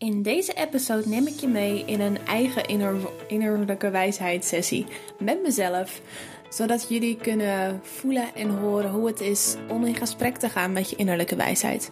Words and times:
In 0.00 0.22
deze 0.22 0.52
episode 0.52 1.08
neem 1.08 1.26
ik 1.26 1.40
je 1.40 1.48
mee 1.48 1.84
in 1.84 2.00
een 2.00 2.26
eigen 2.26 2.64
inner, 2.64 2.94
innerlijke 3.28 3.90
wijsheidssessie 3.90 4.86
met 5.18 5.42
mezelf, 5.42 6.00
zodat 6.48 6.88
jullie 6.88 7.16
kunnen 7.16 7.80
voelen 7.82 8.34
en 8.34 8.50
horen 8.50 8.90
hoe 8.90 9.06
het 9.06 9.20
is 9.20 9.56
om 9.68 9.84
in 9.84 9.94
gesprek 9.94 10.36
te 10.36 10.48
gaan 10.48 10.72
met 10.72 10.90
je 10.90 10.96
innerlijke 10.96 11.36
wijsheid. 11.36 11.88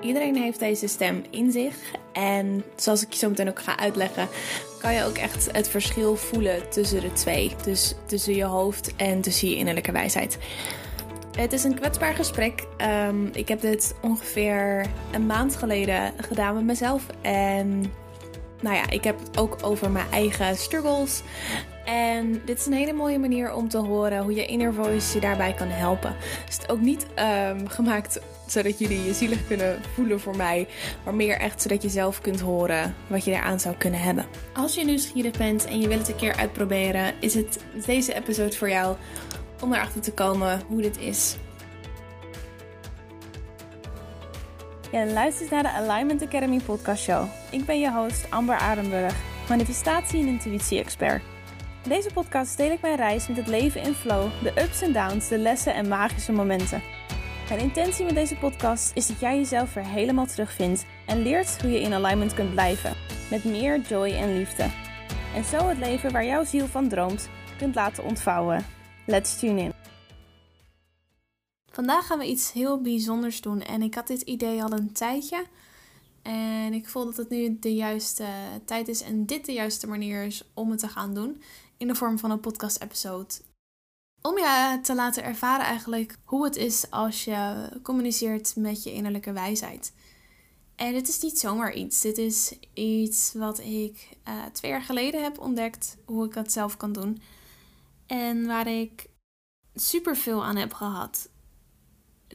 Iedereen 0.00 0.36
heeft 0.36 0.58
deze 0.58 0.86
stem 0.86 1.24
in 1.30 1.52
zich 1.52 1.74
en 2.12 2.64
zoals 2.76 3.02
ik 3.02 3.12
je 3.12 3.18
zo 3.18 3.28
meteen 3.28 3.48
ook 3.48 3.60
ga 3.60 3.78
uitleggen, 3.78 4.28
kan 4.78 4.94
je 4.94 5.04
ook 5.04 5.18
echt 5.18 5.52
het 5.52 5.68
verschil 5.68 6.16
voelen 6.16 6.70
tussen 6.70 7.00
de 7.00 7.12
twee. 7.12 7.54
Dus 7.64 7.94
tussen 8.06 8.34
je 8.34 8.44
hoofd 8.44 8.96
en 8.96 9.20
tussen 9.20 9.48
je 9.48 9.56
innerlijke 9.56 9.92
wijsheid. 9.92 10.38
Het 11.36 11.52
is 11.52 11.64
een 11.64 11.74
kwetsbaar 11.74 12.14
gesprek. 12.14 12.66
Ehm, 12.76 13.26
ik 13.32 13.48
heb 13.48 13.60
dit 13.60 13.94
ongeveer 14.02 14.86
een 15.12 15.26
maand 15.26 15.56
geleden 15.56 16.12
gedaan 16.16 16.54
met 16.54 16.64
mezelf. 16.64 17.06
En 17.20 17.80
nou 18.60 18.76
ja, 18.76 18.90
ik 18.90 19.04
heb 19.04 19.18
het 19.18 19.38
ook 19.38 19.56
over 19.62 19.90
mijn 19.90 20.10
eigen 20.10 20.56
struggles. 20.56 21.22
En 21.84 22.42
dit 22.44 22.58
is 22.58 22.66
een 22.66 22.72
hele 22.72 22.92
mooie 22.92 23.18
manier 23.18 23.54
om 23.54 23.68
te 23.68 23.78
horen 23.78 24.22
hoe 24.22 24.34
je 24.34 24.46
inner 24.46 24.74
voice 24.74 25.14
je 25.14 25.20
daarbij 25.20 25.52
kan 25.52 25.68
helpen. 25.68 26.16
Het 26.44 26.58
is 26.60 26.68
ook 26.68 26.80
niet 26.80 27.06
um, 27.50 27.68
gemaakt 27.68 28.20
zodat 28.46 28.78
jullie 28.78 29.04
je 29.04 29.14
zielig 29.14 29.46
kunnen 29.46 29.80
voelen 29.94 30.20
voor 30.20 30.36
mij, 30.36 30.68
maar 31.04 31.14
meer 31.14 31.38
echt 31.38 31.62
zodat 31.62 31.82
je 31.82 31.88
zelf 31.88 32.20
kunt 32.20 32.40
horen 32.40 32.94
wat 33.06 33.24
je 33.24 33.30
eraan 33.30 33.60
zou 33.60 33.74
kunnen 33.76 34.00
hebben. 34.00 34.26
Als 34.52 34.74
je 34.74 34.84
nieuwsgierig 34.84 35.38
bent 35.38 35.64
en 35.64 35.80
je 35.80 35.88
wilt 35.88 36.00
het 36.00 36.08
een 36.08 36.16
keer 36.16 36.36
uitproberen, 36.36 37.14
is 37.20 37.34
het 37.34 37.58
deze 37.86 38.14
episode 38.14 38.56
voor 38.56 38.68
jou 38.68 38.96
om 39.60 39.72
erachter 39.72 40.00
te 40.00 40.12
komen 40.12 40.62
hoe 40.68 40.82
dit 40.82 40.98
is. 40.98 41.36
Je 44.92 45.06
luistert 45.12 45.50
naar 45.50 45.62
de 45.62 45.70
Alignment 45.70 46.22
Academy 46.22 46.60
podcast 46.60 47.02
show. 47.02 47.24
Ik 47.50 47.64
ben 47.64 47.80
je 47.80 47.92
host 47.92 48.30
Amber 48.30 48.56
Arenburg, 48.56 49.14
manifestatie- 49.48 50.20
en 50.20 50.26
intuïtie-expert. 50.26 51.22
In 51.82 51.88
deze 51.90 52.12
podcast 52.12 52.56
deel 52.56 52.70
ik 52.70 52.80
mijn 52.80 52.96
reis 52.96 53.28
met 53.28 53.36
het 53.36 53.46
leven 53.46 53.82
in 53.82 53.94
flow, 53.94 54.30
de 54.42 54.62
ups 54.62 54.82
en 54.82 54.92
downs, 54.92 55.28
de 55.28 55.38
lessen 55.38 55.74
en 55.74 55.88
magische 55.88 56.32
momenten. 56.32 56.82
Mijn 57.48 57.62
intentie 57.62 58.04
met 58.04 58.14
deze 58.14 58.36
podcast 58.36 58.90
is 58.94 59.06
dat 59.06 59.20
jij 59.20 59.36
jezelf 59.36 59.74
weer 59.74 59.86
helemaal 59.86 60.26
terugvindt 60.26 60.86
en 61.06 61.22
leert 61.22 61.60
hoe 61.60 61.70
je 61.70 61.80
in 61.80 61.94
alignment 61.94 62.34
kunt 62.34 62.50
blijven, 62.50 62.92
met 63.30 63.44
meer 63.44 63.80
joy 63.80 64.10
en 64.10 64.36
liefde. 64.36 64.66
En 65.34 65.44
zo 65.44 65.68
het 65.68 65.78
leven 65.78 66.12
waar 66.12 66.24
jouw 66.24 66.44
ziel 66.44 66.66
van 66.66 66.88
droomt 66.88 67.28
kunt 67.58 67.74
laten 67.74 68.04
ontvouwen. 68.04 68.64
Let's 69.06 69.38
tune 69.38 69.60
in. 69.60 69.72
Vandaag 71.72 72.06
gaan 72.06 72.18
we 72.18 72.26
iets 72.26 72.52
heel 72.52 72.80
bijzonders 72.80 73.40
doen 73.40 73.62
en 73.62 73.82
ik 73.82 73.94
had 73.94 74.06
dit 74.06 74.22
idee 74.22 74.62
al 74.62 74.72
een 74.72 74.92
tijdje. 74.92 75.46
En 76.22 76.72
ik 76.72 76.88
voel 76.88 77.04
dat 77.04 77.16
het 77.16 77.28
nu 77.28 77.58
de 77.60 77.74
juiste 77.74 78.26
tijd 78.64 78.88
is 78.88 79.02
en 79.02 79.26
dit 79.26 79.46
de 79.46 79.52
juiste 79.52 79.86
manier 79.86 80.22
is 80.22 80.50
om 80.54 80.70
het 80.70 80.80
te 80.80 80.88
gaan 80.88 81.14
doen. 81.14 81.42
In 81.76 81.86
de 81.86 81.94
vorm 81.94 82.18
van 82.18 82.30
een 82.30 82.40
podcast-episode. 82.40 83.34
Om 84.22 84.38
je 84.38 84.78
te 84.82 84.94
laten 84.94 85.24
ervaren 85.24 85.66
eigenlijk 85.66 86.16
hoe 86.24 86.44
het 86.44 86.56
is 86.56 86.90
als 86.90 87.24
je 87.24 87.68
communiceert 87.82 88.56
met 88.56 88.82
je 88.82 88.92
innerlijke 88.92 89.32
wijsheid. 89.32 89.92
En 90.76 90.92
dit 90.92 91.08
is 91.08 91.20
niet 91.20 91.38
zomaar 91.38 91.74
iets. 91.74 92.00
Dit 92.00 92.18
is 92.18 92.54
iets 92.74 93.32
wat 93.32 93.58
ik 93.58 94.08
uh, 94.28 94.44
twee 94.52 94.70
jaar 94.70 94.82
geleden 94.82 95.22
heb 95.22 95.38
ontdekt. 95.38 95.96
Hoe 96.04 96.26
ik 96.26 96.34
dat 96.34 96.52
zelf 96.52 96.76
kan 96.76 96.92
doen. 96.92 97.22
En 98.10 98.46
waar 98.46 98.66
ik 98.66 99.06
super 99.74 100.16
veel 100.16 100.44
aan 100.44 100.56
heb 100.56 100.72
gehad. 100.72 101.28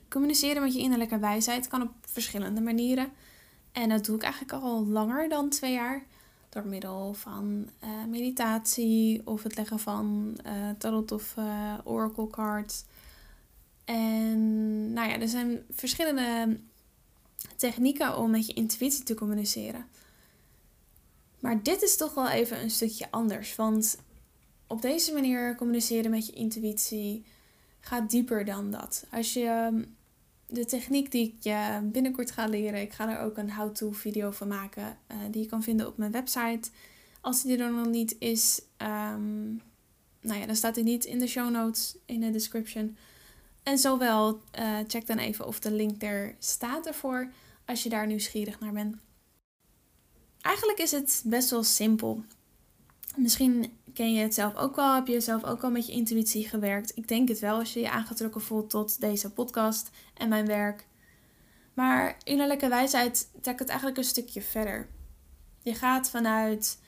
Communiceren 0.09 0.61
met 0.61 0.73
je 0.73 0.79
innerlijke 0.79 1.19
wijsheid 1.19 1.67
kan 1.67 1.81
op 1.81 1.91
verschillende 2.01 2.61
manieren. 2.61 3.11
En 3.71 3.89
dat 3.89 4.05
doe 4.05 4.15
ik 4.15 4.23
eigenlijk 4.23 4.53
al 4.63 4.85
langer 4.85 5.29
dan 5.29 5.49
twee 5.49 5.73
jaar. 5.73 6.05
Door 6.49 6.65
middel 6.65 7.13
van 7.13 7.69
uh, 7.83 7.89
meditatie 8.07 9.21
of 9.25 9.43
het 9.43 9.55
leggen 9.55 9.79
van 9.79 10.37
uh, 10.45 10.69
tarot 10.77 11.11
of 11.11 11.35
uh, 11.39 11.73
oracle 11.83 12.27
cards. 12.27 12.83
En 13.85 14.93
nou 14.93 15.09
ja, 15.09 15.19
er 15.19 15.27
zijn 15.27 15.65
verschillende 15.69 16.59
technieken 17.55 18.17
om 18.17 18.29
met 18.29 18.45
je 18.45 18.53
intuïtie 18.53 19.03
te 19.03 19.15
communiceren. 19.15 19.85
Maar 21.39 21.63
dit 21.63 21.81
is 21.81 21.97
toch 21.97 22.13
wel 22.13 22.29
even 22.29 22.61
een 22.61 22.71
stukje 22.71 23.11
anders. 23.11 23.55
Want 23.55 23.97
op 24.67 24.81
deze 24.81 25.13
manier 25.13 25.55
communiceren 25.55 26.11
met 26.11 26.25
je 26.25 26.33
intuïtie 26.33 27.25
gaat 27.79 28.09
dieper 28.09 28.45
dan 28.45 28.71
dat. 28.71 29.05
Als 29.11 29.33
je 29.33 29.45
ehm, 29.45 29.83
de 30.47 30.65
techniek 30.65 31.11
die 31.11 31.27
ik 31.27 31.35
je 31.39 31.79
binnenkort 31.83 32.31
ga 32.31 32.47
leren, 32.47 32.81
ik 32.81 32.93
ga 32.93 33.09
er 33.09 33.19
ook 33.19 33.37
een 33.37 33.51
how-to 33.51 33.91
video 33.91 34.31
van 34.31 34.47
maken, 34.47 34.97
uh, 35.11 35.17
die 35.31 35.41
je 35.41 35.47
kan 35.47 35.63
vinden 35.63 35.87
op 35.87 35.97
mijn 35.97 36.11
website. 36.11 36.69
Als 37.21 37.43
die 37.43 37.57
er 37.57 37.73
nog 37.73 37.87
niet 37.87 38.15
is, 38.19 38.61
um, 38.77 39.61
nou 40.21 40.39
ja, 40.39 40.45
dan 40.45 40.55
staat 40.55 40.75
hij 40.75 40.83
niet 40.83 41.05
in 41.05 41.19
de 41.19 41.27
show 41.27 41.49
notes, 41.49 41.95
in 42.05 42.19
de 42.19 42.31
description. 42.31 42.97
En 43.63 43.77
zowel, 43.77 44.41
uh, 44.59 44.77
check 44.87 45.07
dan 45.07 45.17
even 45.17 45.47
of 45.47 45.59
de 45.59 45.71
link 45.71 46.03
er 46.03 46.35
staat 46.39 46.87
ervoor, 46.87 47.31
als 47.65 47.83
je 47.83 47.89
daar 47.89 48.07
nieuwsgierig 48.07 48.59
naar 48.59 48.73
bent. 48.73 48.95
Eigenlijk 50.41 50.79
is 50.79 50.91
het 50.91 51.23
best 51.25 51.49
wel 51.49 51.63
simpel. 51.63 52.23
Misschien 53.17 53.77
ken 53.93 54.13
je 54.13 54.21
het 54.21 54.33
zelf 54.33 54.55
ook 54.55 54.75
wel. 54.75 54.95
Heb 54.95 55.07
je 55.07 55.19
zelf 55.19 55.43
ook 55.43 55.63
al 55.63 55.71
met 55.71 55.85
je 55.85 55.91
intuïtie 55.91 56.47
gewerkt? 56.47 56.97
Ik 56.97 57.07
denk 57.07 57.27
het 57.27 57.39
wel 57.39 57.57
als 57.57 57.73
je 57.73 57.79
je 57.79 57.89
aangetrokken 57.89 58.41
voelt 58.41 58.69
tot 58.69 59.01
deze 59.01 59.31
podcast 59.31 59.89
en 60.13 60.29
mijn 60.29 60.45
werk. 60.45 60.87
Maar 61.73 62.17
innerlijke 62.23 62.67
wijsheid 62.67 63.29
trekt 63.41 63.59
het 63.59 63.69
eigenlijk 63.69 63.97
een 63.97 64.03
stukje 64.03 64.41
verder. 64.41 64.87
Je 65.61 65.73
gaat 65.73 66.09
vanuit 66.09 66.79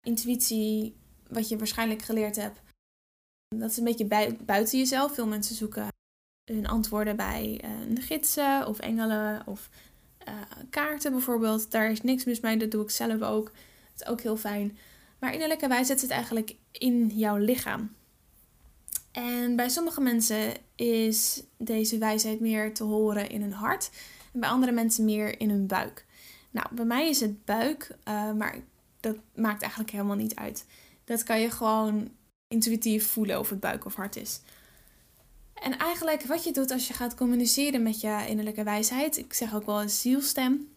intuïtie, 0.00 0.96
wat 1.28 1.48
je 1.48 1.58
waarschijnlijk 1.58 2.02
geleerd 2.02 2.36
hebt. 2.36 2.60
Dat 3.56 3.70
is 3.70 3.76
een 3.76 3.84
beetje 3.84 4.36
buiten 4.44 4.78
jezelf. 4.78 5.14
Veel 5.14 5.26
mensen 5.26 5.54
zoeken 5.54 5.88
hun 6.52 6.66
antwoorden 6.66 7.16
bij 7.16 7.60
uh, 7.64 8.02
gidsen 8.04 8.66
of 8.66 8.78
engelen 8.78 9.46
of 9.46 9.68
uh, 10.28 10.34
kaarten 10.70 11.12
bijvoorbeeld. 11.12 11.70
Daar 11.70 11.90
is 11.90 12.02
niks 12.02 12.24
mis 12.24 12.40
mee, 12.40 12.56
dat 12.56 12.70
doe 12.70 12.82
ik 12.82 12.90
zelf 12.90 13.22
ook. 13.22 13.46
Het 13.92 14.00
is 14.00 14.06
ook 14.06 14.20
heel 14.20 14.36
fijn. 14.36 14.78
Maar 15.18 15.32
innerlijke 15.32 15.68
wijsheid 15.68 16.00
zit 16.00 16.10
eigenlijk 16.10 16.56
in 16.70 17.12
jouw 17.14 17.36
lichaam. 17.36 17.94
En 19.12 19.56
bij 19.56 19.68
sommige 19.68 20.00
mensen 20.00 20.52
is 20.74 21.42
deze 21.58 21.98
wijsheid 21.98 22.40
meer 22.40 22.74
te 22.74 22.84
horen 22.84 23.30
in 23.30 23.40
hun 23.40 23.52
hart. 23.52 23.90
En 24.32 24.40
bij 24.40 24.48
andere 24.48 24.72
mensen 24.72 25.04
meer 25.04 25.40
in 25.40 25.50
hun 25.50 25.66
buik. 25.66 26.06
Nou, 26.50 26.66
bij 26.74 26.84
mij 26.84 27.08
is 27.08 27.20
het 27.20 27.44
buik, 27.44 27.96
uh, 28.08 28.32
maar 28.32 28.58
dat 29.00 29.16
maakt 29.34 29.60
eigenlijk 29.60 29.92
helemaal 29.92 30.16
niet 30.16 30.34
uit. 30.34 30.66
Dat 31.04 31.22
kan 31.22 31.40
je 31.40 31.50
gewoon 31.50 32.10
intuïtief 32.48 33.06
voelen 33.06 33.38
of 33.38 33.50
het 33.50 33.60
buik 33.60 33.84
of 33.84 33.94
hart 33.94 34.16
is. 34.16 34.40
En 35.54 35.78
eigenlijk 35.78 36.22
wat 36.22 36.44
je 36.44 36.52
doet 36.52 36.70
als 36.70 36.88
je 36.88 36.94
gaat 36.94 37.14
communiceren 37.14 37.82
met 37.82 38.00
je 38.00 38.24
innerlijke 38.28 38.62
wijsheid, 38.62 39.16
ik 39.16 39.32
zeg 39.32 39.54
ook 39.54 39.66
wel 39.66 39.82
een 39.82 39.90
zielstem, 39.90 40.68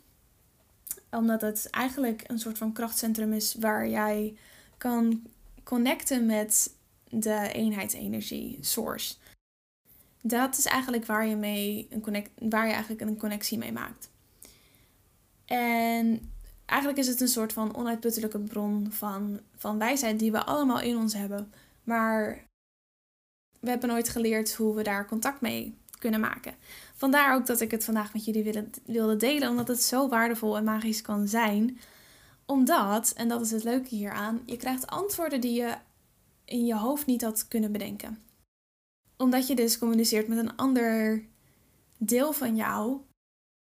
omdat 1.12 1.42
het 1.42 1.68
eigenlijk 1.70 2.24
een 2.28 2.40
soort 2.40 2.58
van 2.58 2.74
krachtcentrum 2.74 3.34
is 3.34 3.56
waar 3.60 3.88
jij 3.88 4.38
kan 4.78 5.24
connecten 5.64 6.26
met 6.26 6.74
de 7.10 7.50
eenheidsenergie 7.54 8.58
source. 8.62 9.16
Dat 10.22 10.58
is 10.58 10.66
eigenlijk 10.66 11.06
waar 11.06 11.28
je, 11.28 11.36
mee 11.36 11.88
een 11.90 12.02
connect, 12.02 12.30
waar 12.50 12.66
je 12.66 12.74
eigenlijk 12.74 13.02
een 13.02 13.18
connectie 13.18 13.58
mee 13.58 13.72
maakt. 13.72 14.10
En 15.46 16.32
eigenlijk 16.66 17.00
is 17.00 17.08
het 17.08 17.22
een 17.22 17.28
soort 17.28 17.54
van 17.54 17.76
onuitputtelijke 17.76 18.40
bron 18.40 18.92
van, 18.92 19.40
van 19.56 19.78
wijsheid 19.78 20.20
die 20.20 20.32
we 20.32 20.44
allemaal 20.44 20.82
in 20.82 20.98
ons 20.98 21.14
hebben. 21.14 21.54
Maar 21.84 22.44
we 23.60 23.70
hebben 23.70 23.90
nooit 23.90 24.10
geleerd 24.10 24.54
hoe 24.54 24.76
we 24.76 24.84
daar 24.84 25.08
contact 25.08 25.42
mee 25.42 25.78
kunnen 26.00 26.20
maken. 26.20 26.54
Vandaar 27.00 27.36
ook 27.36 27.46
dat 27.46 27.62
ik 27.62 27.72
het 27.72 27.84
vandaag 27.84 28.14
met 28.14 28.26
jullie 28.26 28.70
wilde, 28.86 29.16
delen, 29.16 29.50
omdat 29.50 29.68
het 29.68 29.84
zo 29.84 30.08
waardevol 30.08 30.58
en 30.58 30.64
magisch 30.64 31.02
kan 31.02 31.28
zijn. 31.28 31.80
Omdat, 32.46 33.14
en 33.16 33.28
dat 33.28 33.42
is 33.42 33.52
het 33.52 33.64
leuke 33.64 33.96
hieraan, 33.96 34.42
je 34.46 34.58
krijgt 34.58 34.88
antwoorden 34.88 35.42
die 35.42 35.62
je 35.62 35.76
in 36.46 36.66
je 36.66 36.76
hoofd 36.76 37.06
niet 37.06 37.22
had 37.22 37.48
kunnen 37.48 37.72
bedenken. 37.72 38.20
Omdat 39.18 39.48
je 39.48 39.56
dus 39.56 39.78
communiceert 39.78 40.28
met 40.28 40.38
een 40.38 40.56
ander 40.56 41.24
deel 41.98 42.34
van 42.34 42.56
jou 42.56 42.98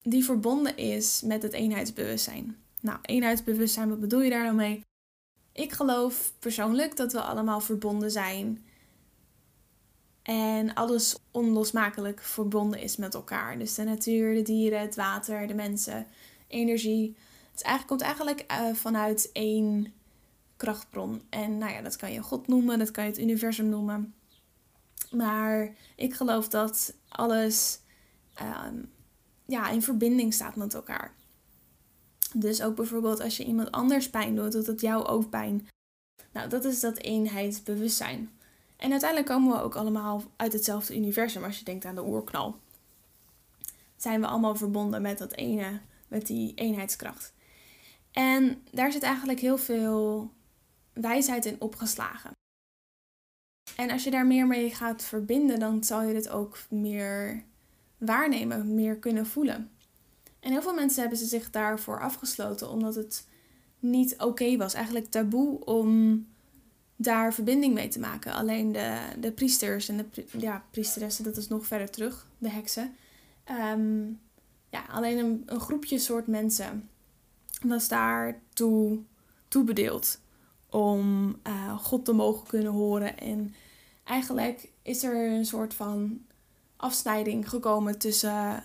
die 0.01 0.25
verbonden 0.25 0.77
is 0.77 1.21
met 1.21 1.43
het 1.43 1.53
eenheidsbewustzijn. 1.53 2.57
Nou, 2.81 2.99
eenheidsbewustzijn, 3.01 3.89
wat 3.89 3.99
bedoel 3.99 4.21
je 4.21 4.29
daar 4.29 4.45
dan 4.45 4.55
mee? 4.55 4.81
Ik 5.51 5.71
geloof 5.71 6.33
persoonlijk 6.39 6.95
dat 6.95 7.11
we 7.11 7.21
allemaal 7.21 7.59
verbonden 7.59 8.11
zijn 8.11 8.66
en 10.27 10.73
alles 10.73 11.17
onlosmakelijk 11.31 12.21
verbonden 12.21 12.79
is 12.79 12.97
met 12.97 13.13
elkaar. 13.13 13.59
Dus 13.59 13.75
de 13.75 13.83
natuur, 13.83 14.35
de 14.35 14.41
dieren, 14.41 14.79
het 14.79 14.95
water, 14.95 15.47
de 15.47 15.53
mensen, 15.53 16.07
energie. 16.47 17.15
Het 17.51 17.61
eigenlijk, 17.61 17.87
komt 17.87 18.01
eigenlijk 18.01 18.51
uh, 18.51 18.75
vanuit 18.75 19.29
één 19.31 19.93
krachtbron. 20.57 21.21
En 21.29 21.57
nou 21.57 21.71
ja, 21.71 21.81
dat 21.81 21.95
kan 21.95 22.13
je 22.13 22.21
God 22.21 22.47
noemen, 22.47 22.79
dat 22.79 22.91
kan 22.91 23.03
je 23.03 23.09
het 23.09 23.19
universum 23.19 23.69
noemen. 23.69 24.13
Maar 25.11 25.75
ik 25.95 26.13
geloof 26.13 26.47
dat 26.47 26.93
alles 27.09 27.79
um, 28.41 28.91
ja, 29.45 29.69
in 29.69 29.81
verbinding 29.81 30.33
staat 30.33 30.55
met 30.55 30.73
elkaar. 30.73 31.13
Dus 32.33 32.61
ook 32.61 32.75
bijvoorbeeld 32.75 33.19
als 33.19 33.37
je 33.37 33.45
iemand 33.45 33.71
anders 33.71 34.09
pijn 34.09 34.35
doet, 34.35 34.51
doet 34.51 34.67
het 34.67 34.81
jou 34.81 35.05
ook 35.05 35.29
pijn. 35.29 35.67
Nou, 36.31 36.49
dat 36.49 36.65
is 36.65 36.79
dat 36.79 36.97
eenheidsbewustzijn. 36.97 38.36
En 38.77 38.91
uiteindelijk 38.91 39.29
komen 39.29 39.57
we 39.57 39.63
ook 39.63 39.75
allemaal 39.75 40.23
uit 40.35 40.53
hetzelfde 40.53 40.95
universum 40.95 41.43
als 41.43 41.59
je 41.59 41.65
denkt 41.65 41.85
aan 41.85 41.95
de 41.95 42.05
oerknal. 42.05 42.59
Zijn 43.95 44.21
we 44.21 44.27
allemaal 44.27 44.55
verbonden 44.55 45.01
met 45.01 45.17
dat 45.17 45.33
ene, 45.33 45.79
met 46.07 46.27
die 46.27 46.53
eenheidskracht. 46.53 47.33
En 48.11 48.63
daar 48.71 48.91
zit 48.91 49.03
eigenlijk 49.03 49.39
heel 49.39 49.57
veel 49.57 50.31
wijsheid 50.93 51.45
in 51.45 51.61
opgeslagen. 51.61 52.31
En 53.75 53.91
als 53.91 54.03
je 54.03 54.11
daar 54.11 54.25
meer 54.25 54.47
mee 54.47 54.69
gaat 54.69 55.03
verbinden, 55.03 55.59
dan 55.59 55.83
zal 55.83 56.03
je 56.03 56.15
het 56.15 56.29
ook 56.29 56.59
meer 56.69 57.43
waarnemen, 57.97 58.75
meer 58.75 58.97
kunnen 58.97 59.25
voelen. 59.25 59.71
En 60.39 60.51
heel 60.51 60.61
veel 60.61 60.73
mensen 60.73 60.99
hebben 60.99 61.19
ze 61.19 61.25
zich 61.25 61.49
daarvoor 61.49 61.99
afgesloten 61.99 62.69
omdat 62.69 62.95
het 62.95 63.27
niet 63.79 64.21
oké 64.21 64.57
was. 64.57 64.73
Eigenlijk 64.73 65.05
taboe 65.05 65.65
om 65.65 66.25
daar 66.97 67.33
verbinding 67.33 67.73
mee 67.73 67.87
te 67.87 67.99
maken. 67.99 68.33
Alleen 68.33 68.71
de, 68.71 68.99
de 69.19 69.31
priesters 69.31 69.89
en 69.89 69.97
de 69.97 70.25
ja, 70.37 70.65
priesteressen, 70.71 71.23
dat 71.23 71.37
is 71.37 71.47
nog 71.47 71.65
verder 71.65 71.89
terug, 71.89 72.27
de 72.37 72.49
heksen. 72.49 72.95
Ehm, 73.43 74.05
ja, 74.69 74.85
alleen 74.89 75.17
een, 75.17 75.43
een 75.45 75.59
groepje 75.59 75.99
soort 75.99 76.27
mensen 76.27 76.89
was 77.61 77.87
daartoe 77.87 78.99
toebedeeld 79.47 80.19
om 80.69 81.35
uh, 81.47 81.77
God 81.77 82.05
te 82.05 82.13
mogen 82.13 82.47
kunnen 82.47 82.71
horen. 82.71 83.17
En 83.17 83.55
eigenlijk 84.03 84.69
is 84.81 85.03
er 85.03 85.31
een 85.31 85.45
soort 85.45 85.73
van 85.73 86.25
afsnijding 86.75 87.49
gekomen 87.49 87.97
tussen 87.97 88.63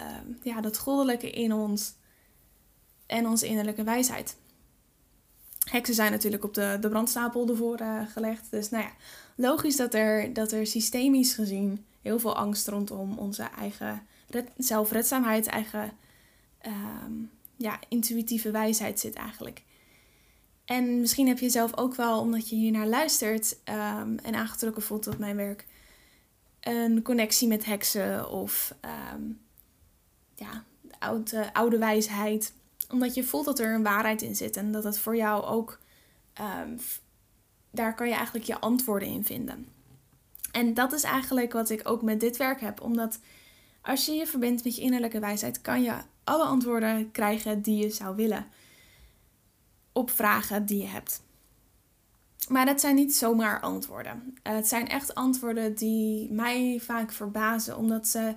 uh, 0.00 0.06
ja, 0.42 0.60
dat 0.60 0.78
goddelijke 0.78 1.30
in 1.30 1.52
ons 1.52 1.94
en 3.06 3.26
onze 3.26 3.46
innerlijke 3.46 3.84
wijsheid. 3.84 4.36
Heksen 5.64 5.94
zijn 5.94 6.12
natuurlijk 6.12 6.44
op 6.44 6.54
de, 6.54 6.78
de 6.80 6.88
brandstapel 6.88 7.48
ervoor 7.48 7.80
uh, 7.80 8.00
gelegd. 8.12 8.50
Dus 8.50 8.70
nou 8.70 8.84
ja, 8.84 8.90
logisch 9.36 9.76
dat 9.76 9.94
er, 9.94 10.32
dat 10.32 10.52
er 10.52 10.66
systemisch 10.66 11.34
gezien 11.34 11.84
heel 12.02 12.18
veel 12.18 12.36
angst 12.36 12.68
rondom 12.68 13.18
onze 13.18 13.42
eigen 13.42 14.02
red, 14.28 14.48
zelfredzaamheid, 14.56 15.46
eigen 15.46 15.92
ehm, 16.58 17.12
ja, 17.56 17.78
intuïtieve 17.88 18.50
wijsheid 18.50 19.00
zit 19.00 19.14
eigenlijk. 19.14 19.62
En 20.64 21.00
misschien 21.00 21.28
heb 21.28 21.38
je 21.38 21.48
zelf 21.48 21.76
ook 21.76 21.94
wel, 21.94 22.20
omdat 22.20 22.48
je 22.48 22.56
hier 22.56 22.72
naar 22.72 22.86
luistert 22.86 23.56
um, 23.64 24.18
en 24.18 24.34
aangetrokken 24.34 24.82
voelt 24.82 25.02
tot 25.02 25.18
mijn 25.18 25.36
werk, 25.36 25.66
een 26.60 27.02
connectie 27.02 27.48
met 27.48 27.64
heksen 27.64 28.30
of 28.30 28.74
um, 29.14 29.40
ja, 30.34 30.64
oude, 30.98 31.52
oude 31.52 31.78
wijsheid. 31.78 32.52
Omdat 32.88 33.14
je 33.14 33.24
voelt 33.24 33.44
dat 33.44 33.58
er 33.58 33.74
een 33.74 33.82
waarheid 33.82 34.22
in 34.22 34.36
zit 34.36 34.56
en 34.56 34.72
dat 34.72 34.84
het 34.84 34.98
voor 34.98 35.16
jou 35.16 35.44
ook, 35.44 35.78
um, 36.40 36.78
daar 37.70 37.94
kan 37.94 38.08
je 38.08 38.14
eigenlijk 38.14 38.46
je 38.46 38.60
antwoorden 38.60 39.08
in 39.08 39.24
vinden. 39.24 39.68
En 40.52 40.74
dat 40.74 40.92
is 40.92 41.02
eigenlijk 41.02 41.52
wat 41.52 41.70
ik 41.70 41.88
ook 41.88 42.02
met 42.02 42.20
dit 42.20 42.36
werk 42.36 42.60
heb, 42.60 42.80
omdat 42.80 43.18
als 43.82 44.06
je 44.06 44.12
je 44.12 44.26
verbindt 44.26 44.64
met 44.64 44.76
je 44.76 44.82
innerlijke 44.82 45.18
wijsheid, 45.18 45.60
kan 45.60 45.82
je 45.82 45.94
alle 46.24 46.44
antwoorden 46.44 47.10
krijgen 47.10 47.62
die 47.62 47.76
je 47.76 47.90
zou 47.90 48.16
willen 48.16 48.46
op 49.92 50.10
vragen 50.10 50.66
die 50.66 50.78
je 50.78 50.88
hebt. 50.88 51.22
Maar 52.48 52.66
dat 52.66 52.80
zijn 52.80 52.94
niet 52.94 53.14
zomaar 53.14 53.60
antwoorden. 53.60 54.38
het 54.42 54.68
zijn 54.68 54.88
echt 54.88 55.14
antwoorden 55.14 55.74
die 55.74 56.32
mij 56.32 56.80
vaak 56.82 57.12
verbazen, 57.12 57.76
omdat 57.76 58.08
ze 58.08 58.34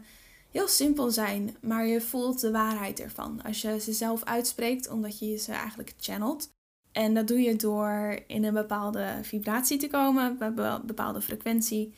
heel 0.51 0.67
simpel 0.67 1.11
zijn, 1.11 1.55
maar 1.61 1.85
je 1.85 2.01
voelt 2.01 2.39
de 2.39 2.51
waarheid 2.51 2.99
ervan. 2.99 3.41
Als 3.43 3.61
je 3.61 3.79
ze 3.79 3.93
zelf 3.93 4.23
uitspreekt, 4.23 4.89
omdat 4.89 5.19
je 5.19 5.37
ze 5.37 5.51
eigenlijk 5.51 5.93
channelt. 5.99 6.49
En 6.91 7.13
dat 7.13 7.27
doe 7.27 7.41
je 7.41 7.55
door 7.55 8.19
in 8.27 8.43
een 8.43 8.53
bepaalde 8.53 9.19
vibratie 9.21 9.77
te 9.77 9.87
komen, 9.87 10.37
een 10.39 10.85
bepaalde 10.85 11.21
frequentie. 11.21 11.93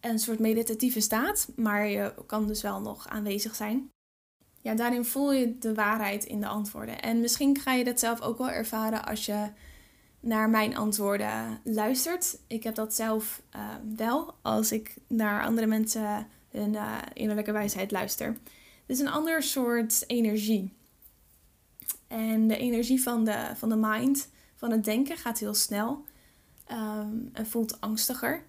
Een 0.00 0.18
soort 0.18 0.38
meditatieve 0.38 1.00
staat, 1.00 1.48
maar 1.56 1.86
je 1.86 2.14
kan 2.26 2.46
dus 2.46 2.62
wel 2.62 2.80
nog 2.80 3.08
aanwezig 3.08 3.54
zijn. 3.54 3.90
Ja, 4.60 4.74
daarin 4.74 5.04
voel 5.04 5.32
je 5.32 5.58
de 5.58 5.74
waarheid 5.74 6.24
in 6.24 6.40
de 6.40 6.46
antwoorden. 6.46 7.02
En 7.02 7.20
misschien 7.20 7.58
ga 7.58 7.72
je 7.72 7.84
dat 7.84 7.98
zelf 7.98 8.20
ook 8.20 8.38
wel 8.38 8.50
ervaren 8.50 9.04
als 9.04 9.26
je 9.26 9.48
naar 10.20 10.50
mijn 10.50 10.76
antwoorden 10.76 11.60
luistert. 11.64 12.38
Ik 12.46 12.62
heb 12.62 12.74
dat 12.74 12.94
zelf 12.94 13.42
uh, 13.56 13.62
wel 13.96 14.34
als 14.42 14.72
ik 14.72 14.94
naar 15.06 15.44
andere 15.44 15.66
mensen 15.66 16.26
hun 16.50 16.72
uh, 16.72 16.98
innerlijke 17.12 17.52
wijsheid 17.52 17.90
luister. 17.90 18.26
Het 18.26 18.98
is 18.98 19.00
een 19.00 19.08
ander 19.08 19.42
soort 19.42 20.04
energie. 20.06 20.72
En 22.06 22.48
de 22.48 22.56
energie 22.56 23.02
van 23.02 23.24
de, 23.24 23.52
van 23.54 23.68
de 23.68 23.76
mind, 23.76 24.28
van 24.56 24.70
het 24.70 24.84
denken, 24.84 25.16
gaat 25.16 25.38
heel 25.38 25.54
snel 25.54 26.04
um, 26.72 27.30
en 27.32 27.46
voelt 27.46 27.80
angstiger. 27.80 28.42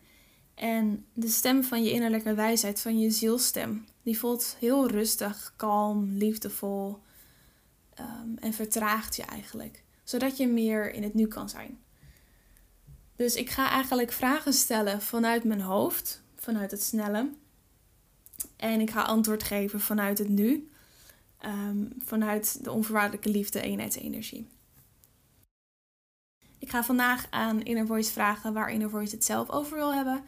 En 0.55 1.05
de 1.13 1.27
stem 1.27 1.63
van 1.63 1.83
je 1.83 1.91
innerlijke 1.91 2.33
wijsheid, 2.33 2.81
van 2.81 2.99
je 2.99 3.11
zielstem, 3.11 3.85
die 4.03 4.19
voelt 4.19 4.55
heel 4.59 4.87
rustig, 4.87 5.53
kalm, 5.55 6.11
liefdevol 6.11 6.99
um, 7.99 8.37
en 8.37 8.53
vertraagt 8.53 9.15
je 9.15 9.23
eigenlijk. 9.23 9.83
Zodat 10.03 10.37
je 10.37 10.47
meer 10.47 10.93
in 10.93 11.03
het 11.03 11.13
nu 11.13 11.27
kan 11.27 11.49
zijn. 11.49 11.79
Dus 13.15 13.35
ik 13.35 13.49
ga 13.49 13.69
eigenlijk 13.69 14.11
vragen 14.11 14.53
stellen 14.53 15.01
vanuit 15.01 15.43
mijn 15.43 15.61
hoofd, 15.61 16.23
vanuit 16.35 16.71
het 16.71 16.83
snelle. 16.83 17.29
En 18.55 18.81
ik 18.81 18.89
ga 18.89 19.01
antwoord 19.01 19.43
geven 19.43 19.79
vanuit 19.79 20.17
het 20.17 20.29
nu, 20.29 20.69
um, 21.45 21.93
vanuit 21.99 22.63
de 22.63 22.71
onvoorwaardelijke 22.71 23.29
liefde, 23.29 23.61
eenheidsenergie. 23.61 24.47
Ik 26.59 26.69
ga 26.69 26.83
vandaag 26.83 27.27
aan 27.29 27.63
Inner 27.63 27.85
Voice 27.85 28.11
vragen 28.11 28.53
waar 28.53 28.71
Inner 28.71 28.89
Voice 28.89 29.15
het 29.15 29.25
zelf 29.25 29.49
over 29.49 29.77
wil 29.77 29.93
hebben. 29.93 30.23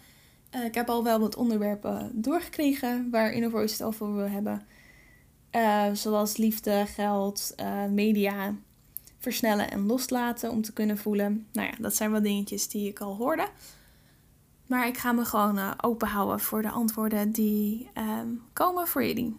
Uh, 0.55 0.65
ik 0.65 0.73
heb 0.73 0.89
al 0.89 1.03
wel 1.03 1.19
wat 1.19 1.35
onderwerpen 1.35 2.11
doorgekregen 2.13 3.09
waar 3.11 3.31
Inner 3.31 3.49
Voice 3.49 3.73
het 3.73 3.83
over 3.83 4.15
wil 4.15 4.29
hebben. 4.29 4.65
Uh, 5.51 5.85
zoals 5.93 6.37
liefde, 6.37 6.85
geld, 6.87 7.53
uh, 7.59 7.85
media, 7.85 8.55
versnellen 9.17 9.71
en 9.71 9.85
loslaten 9.85 10.51
om 10.51 10.61
te 10.61 10.73
kunnen 10.73 10.97
voelen. 10.97 11.47
Nou 11.51 11.67
ja, 11.67 11.73
dat 11.79 11.95
zijn 11.95 12.11
wel 12.11 12.21
dingetjes 12.21 12.67
die 12.67 12.89
ik 12.89 12.99
al 12.99 13.15
hoorde. 13.15 13.47
Maar 14.67 14.87
ik 14.87 14.97
ga 14.97 15.11
me 15.11 15.25
gewoon 15.25 15.57
uh, 15.57 15.73
open 15.81 16.07
houden 16.07 16.39
voor 16.39 16.61
de 16.61 16.69
antwoorden 16.69 17.31
die 17.31 17.89
um, 17.97 18.43
komen 18.53 18.87
voor 18.87 19.03
jullie. 19.03 19.37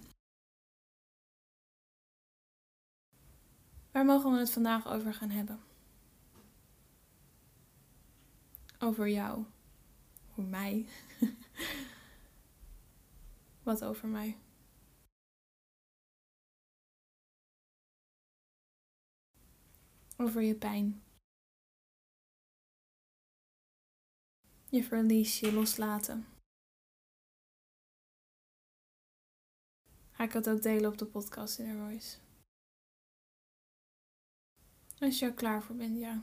Waar 3.91 4.05
mogen 4.05 4.33
we 4.33 4.39
het 4.39 4.51
vandaag 4.51 4.89
over 4.89 5.15
gaan 5.15 5.31
hebben? 5.31 5.61
Over 8.79 9.09
jou. 9.09 9.45
Over 10.31 10.43
mij. 10.43 10.87
Wat 13.63 13.85
over 13.85 14.09
mij? 14.09 14.39
Over 20.17 20.43
je 20.43 20.55
pijn. 20.55 21.04
Je 24.75 24.83
verlies, 24.83 25.41
je 25.41 25.53
loslaten. 25.53 26.27
Ga 30.11 30.25
ik 30.25 30.33
het 30.33 30.49
ook 30.49 30.63
delen 30.63 30.91
op 30.91 30.99
de 30.99 31.07
podcast 31.07 31.59
in 31.59 31.77
Voice. 31.77 32.19
Als 34.99 35.19
je 35.19 35.27
er 35.27 35.35
klaar 35.35 35.63
voor 35.63 35.77
bent, 35.77 35.99
ja. 35.99 36.23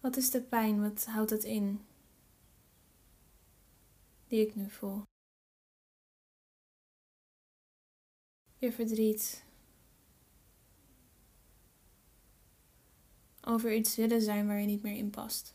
Wat 0.00 0.16
is 0.16 0.30
de 0.30 0.42
pijn? 0.42 0.80
Wat 0.80 1.04
houdt 1.04 1.30
het 1.30 1.44
in? 1.44 1.86
Die 4.26 4.46
ik 4.46 4.54
nu 4.54 4.70
voel. 4.70 5.02
Je 8.58 8.72
verdriet, 8.72 9.43
over 13.46 13.74
iets 13.74 13.96
willen 13.96 14.22
zijn 14.22 14.46
waar 14.46 14.60
je 14.60 14.66
niet 14.66 14.82
meer 14.82 14.96
in 14.96 15.10
past. 15.10 15.54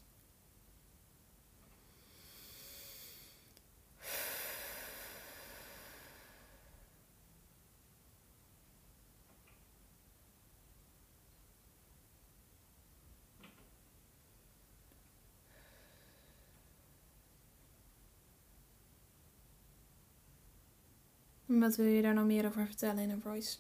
Wat 21.46 21.76
wil 21.76 21.86
je 21.86 22.02
daar 22.02 22.14
nog 22.14 22.26
meer 22.26 22.46
over 22.46 22.66
vertellen 22.66 23.04
in 23.04 23.10
een 23.10 23.22
voice? 23.22 23.58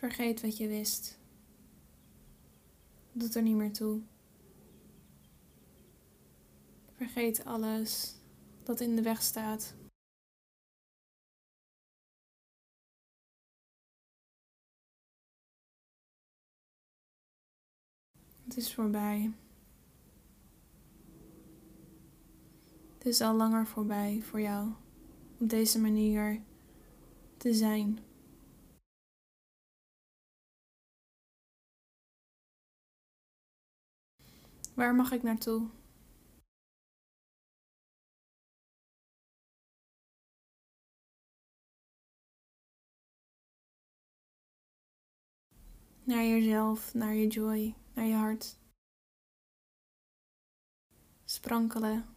Vergeet 0.00 0.40
wat 0.40 0.56
je 0.56 0.68
wist. 0.68 1.18
Doet 3.12 3.34
er 3.34 3.42
niet 3.42 3.56
meer 3.56 3.72
toe. 3.72 4.00
Vergeet 6.96 7.44
alles 7.44 8.14
dat 8.62 8.80
in 8.80 8.96
de 8.96 9.02
weg 9.02 9.22
staat. 9.22 9.74
Het 18.44 18.56
is 18.56 18.74
voorbij. 18.74 19.32
Het 22.94 23.06
is 23.06 23.20
al 23.20 23.34
langer 23.34 23.66
voorbij 23.66 24.22
voor 24.22 24.40
jou 24.40 24.72
op 25.38 25.48
deze 25.48 25.80
manier 25.80 26.42
te 27.36 27.54
zijn. 27.54 28.09
Waar 34.80 34.94
mag 34.94 35.12
ik 35.12 35.22
naartoe? 35.22 35.68
Naar 46.04 46.24
jezelf, 46.24 46.94
naar 46.94 47.14
je 47.14 47.26
joy, 47.26 47.74
naar 47.94 48.04
je 48.04 48.14
hart. 48.14 48.58
Sprankelen. 51.24 52.16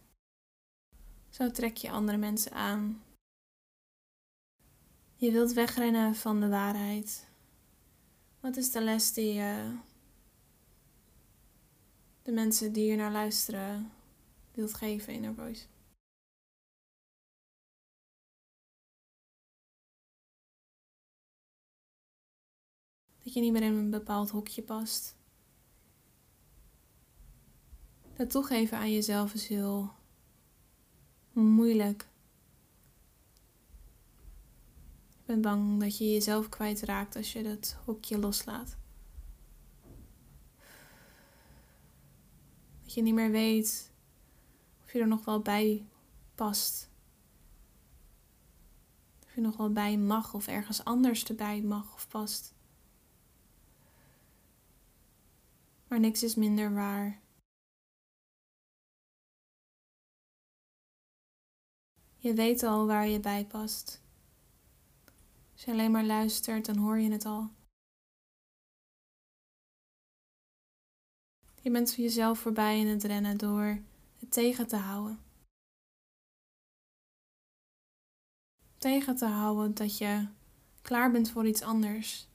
Zo 1.28 1.50
trek 1.50 1.76
je 1.76 1.90
andere 1.90 2.18
mensen 2.18 2.52
aan. 2.52 3.04
Je 5.16 5.32
wilt 5.32 5.52
wegrennen 5.52 6.14
van 6.14 6.40
de 6.40 6.48
waarheid. 6.48 7.28
Wat 8.40 8.56
is 8.56 8.70
de 8.70 8.80
les 8.80 9.12
die 9.12 9.32
je 9.32 9.78
de 12.24 12.32
mensen 12.32 12.72
die 12.72 12.84
hier 12.84 12.96
naar 12.96 13.12
luisteren 13.12 13.92
wilt 14.52 14.74
geven 14.74 15.12
in 15.12 15.24
haar 15.24 15.34
voice? 15.34 15.66
Dat 23.22 23.32
je 23.34 23.40
niet 23.40 23.52
meer 23.52 23.62
in 23.62 23.74
een 23.74 23.90
bepaald 23.90 24.30
hokje 24.30 24.62
past. 24.62 25.16
Dat 28.16 28.30
toegeven 28.30 28.78
aan 28.78 28.92
jezelf 28.92 29.34
is 29.34 29.48
heel 29.48 29.92
moeilijk. 31.32 32.08
Ik 35.10 35.24
ben 35.26 35.40
bang 35.40 35.80
dat 35.80 35.98
je 35.98 36.12
jezelf 36.12 36.48
kwijtraakt 36.48 37.16
als 37.16 37.32
je 37.32 37.42
dat 37.42 37.76
hokje 37.84 38.18
loslaat. 38.18 38.76
Dat 42.94 43.04
je 43.04 43.10
niet 43.12 43.20
meer 43.20 43.30
weet 43.30 43.92
of 44.84 44.92
je 44.92 44.98
er 44.98 45.08
nog 45.08 45.24
wel 45.24 45.40
bij 45.40 45.86
past. 46.34 46.90
Of 49.24 49.34
je 49.34 49.40
nog 49.40 49.56
wel 49.56 49.72
bij 49.72 49.98
mag 49.98 50.34
of 50.34 50.46
ergens 50.46 50.84
anders 50.84 51.24
erbij 51.24 51.62
mag 51.62 51.94
of 51.94 52.08
past. 52.08 52.54
Maar 55.88 56.00
niks 56.00 56.22
is 56.22 56.34
minder 56.34 56.74
waar. 56.74 57.20
Je 62.16 62.34
weet 62.34 62.62
al 62.62 62.86
waar 62.86 63.06
je 63.06 63.20
bij 63.20 63.46
past. 63.46 64.02
Als 65.52 65.64
je 65.64 65.70
alleen 65.70 65.90
maar 65.90 66.04
luistert, 66.04 66.64
dan 66.64 66.76
hoor 66.76 66.98
je 66.98 67.10
het 67.10 67.24
al. 67.24 67.50
Je 71.64 71.70
bent 71.70 71.94
jezelf 71.94 72.38
voorbij 72.38 72.78
in 72.78 72.86
het 72.86 73.04
rennen 73.04 73.38
door 73.38 73.82
het 74.18 74.30
tegen 74.30 74.66
te 74.66 74.76
houden. 74.76 75.18
Tegen 78.78 79.16
te 79.16 79.26
houden 79.26 79.74
dat 79.74 79.98
je 79.98 80.28
klaar 80.82 81.10
bent 81.10 81.30
voor 81.30 81.46
iets 81.46 81.62
anders. 81.62 82.28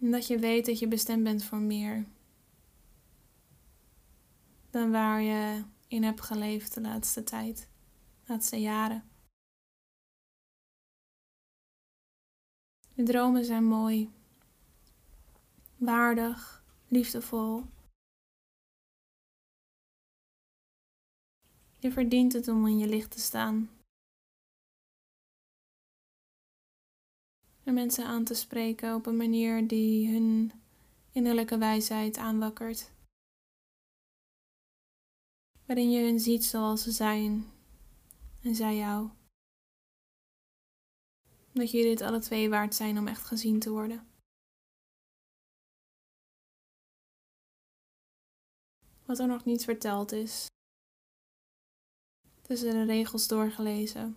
En 0.00 0.10
dat 0.10 0.26
je 0.26 0.38
weet 0.38 0.66
dat 0.66 0.78
je 0.78 0.88
bestemd 0.88 1.22
bent 1.24 1.44
voor 1.44 1.60
meer 1.60 2.06
dan 4.70 4.90
waar 4.90 5.20
je 5.20 5.64
in 5.88 6.02
hebt 6.02 6.20
geleefd 6.20 6.74
de 6.74 6.80
laatste 6.80 7.22
tijd, 7.22 7.70
de 8.24 8.32
laatste 8.32 8.60
jaren. 8.60 9.10
Je 12.92 13.02
dromen 13.02 13.44
zijn 13.44 13.64
mooi, 13.64 14.15
waardig, 15.76 16.64
liefdevol. 16.88 17.64
Je 21.78 21.92
verdient 21.92 22.32
het 22.32 22.48
om 22.48 22.66
in 22.66 22.78
je 22.78 22.86
licht 22.86 23.10
te 23.10 23.20
staan. 23.20 23.70
En 27.62 27.74
mensen 27.74 28.06
aan 28.06 28.24
te 28.24 28.34
spreken 28.34 28.94
op 28.94 29.06
een 29.06 29.16
manier 29.16 29.68
die 29.68 30.12
hun 30.12 30.52
innerlijke 31.12 31.58
wijsheid 31.58 32.16
aanwakkert 32.16 32.94
waarin 35.66 35.90
je 35.90 36.02
hun 36.02 36.20
ziet 36.20 36.44
zoals 36.44 36.82
ze 36.82 36.90
zijn 36.90 37.44
en 38.42 38.54
zij 38.54 38.76
jou. 38.76 39.10
Dat 41.52 41.70
jullie 41.70 41.90
het 41.90 42.00
alle 42.00 42.18
twee 42.18 42.48
waard 42.48 42.74
zijn 42.74 42.98
om 42.98 43.06
echt 43.06 43.24
gezien 43.24 43.58
te 43.58 43.70
worden. 43.70 44.15
Wat 49.06 49.18
er 49.18 49.26
nog 49.26 49.44
niet 49.44 49.64
verteld 49.64 50.12
is. 50.12 50.46
Tussen 52.42 52.70
de 52.70 52.84
regels 52.84 53.26
doorgelezen. 53.26 54.16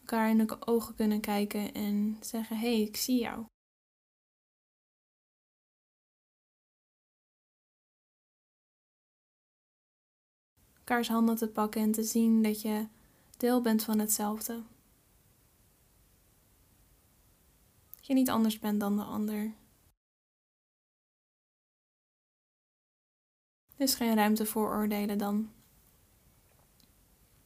Elkaar 0.00 0.30
in 0.30 0.38
de 0.38 0.66
ogen 0.66 0.94
kunnen 0.94 1.20
kijken 1.20 1.74
en 1.74 2.16
zeggen: 2.20 2.56
Hé, 2.56 2.74
hey, 2.74 2.80
ik 2.80 2.96
zie 2.96 3.20
jou. 3.20 3.46
elkaars 10.90 11.08
handen 11.08 11.36
te 11.36 11.48
pakken 11.48 11.82
en 11.82 11.92
te 11.92 12.02
zien 12.02 12.42
dat 12.42 12.60
je 12.60 12.86
deel 13.36 13.60
bent 13.60 13.84
van 13.84 13.98
hetzelfde. 13.98 14.62
Dat 17.96 18.06
je 18.06 18.14
niet 18.14 18.30
anders 18.30 18.58
bent 18.58 18.80
dan 18.80 18.96
de 18.96 19.02
ander. 19.02 19.54
Er 23.80 23.86
is 23.86 23.94
geen 23.94 24.14
ruimte 24.14 24.46
voor 24.46 24.68
oordelen 24.68 25.18
dan. 25.18 25.52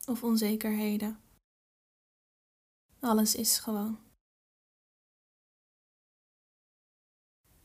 Of 0.07 0.23
onzekerheden. 0.23 1.21
Alles 3.01 3.35
is 3.35 3.59
gewoon. 3.59 3.99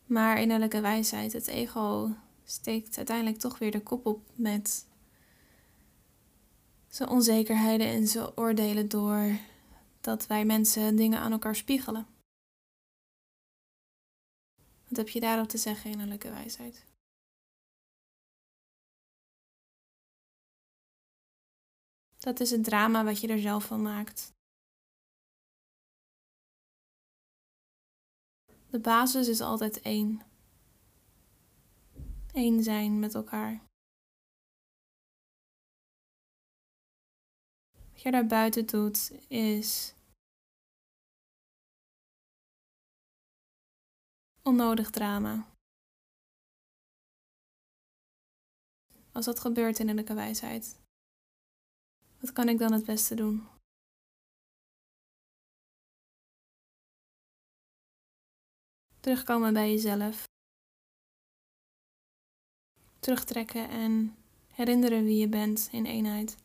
Maar 0.05 0.41
innerlijke 0.41 0.81
wijsheid, 0.81 1.33
het 1.33 1.47
ego, 1.47 2.15
steekt 2.43 2.97
uiteindelijk 2.97 3.37
toch 3.37 3.57
weer 3.57 3.71
de 3.71 3.83
kop 3.83 4.05
op 4.05 4.29
met 4.35 4.87
zijn 6.87 7.09
onzekerheden 7.09 7.87
en 7.87 8.07
zijn 8.07 8.37
oordelen 8.37 8.89
door 8.89 9.37
dat 10.01 10.27
wij 10.27 10.45
mensen 10.45 10.95
dingen 10.95 11.19
aan 11.19 11.31
elkaar 11.31 11.55
spiegelen. 11.55 12.07
Wat 14.87 14.97
heb 14.97 15.09
je 15.09 15.19
daarop 15.19 15.47
te 15.47 15.57
zeggen, 15.57 15.91
innerlijke 15.91 16.29
wijsheid? 16.29 16.87
Dat 22.19 22.39
is 22.39 22.51
het 22.51 22.63
drama 22.63 23.03
wat 23.03 23.21
je 23.21 23.27
er 23.27 23.39
zelf 23.39 23.65
van 23.65 23.81
maakt. 23.81 24.33
De 28.69 28.79
basis 28.79 29.27
is 29.27 29.41
altijd 29.41 29.81
één. 29.81 30.21
Eén 32.33 32.63
zijn 32.63 32.99
met 32.99 33.13
elkaar. 33.15 33.63
Wat 37.91 38.01
je 38.01 38.11
daar 38.11 38.27
buiten 38.27 38.65
doet 38.65 39.11
is 39.27 39.95
onnodig 44.43 44.89
drama. 44.89 45.47
Als 49.11 49.25
dat 49.25 49.39
gebeurt 49.39 49.75
in 49.75 49.79
innerlijke 49.79 50.13
wijsheid, 50.13 50.78
wat 52.19 52.33
kan 52.33 52.49
ik 52.49 52.57
dan 52.57 52.71
het 52.71 52.85
beste 52.85 53.15
doen? 53.15 53.47
Terugkomen 58.99 59.53
bij 59.53 59.71
jezelf. 59.71 60.23
Terugtrekken 62.99 63.69
en 63.69 64.15
herinneren 64.47 65.03
wie 65.03 65.17
je 65.17 65.27
bent 65.27 65.69
in 65.71 65.85
eenheid 65.85 66.37